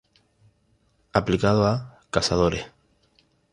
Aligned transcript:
Aplicado 1.19 1.61
a: 1.71 1.73
Cazadores. 2.13 2.63